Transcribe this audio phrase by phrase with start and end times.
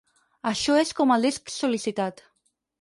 [0.51, 2.27] Això és com el disc sol.licitat.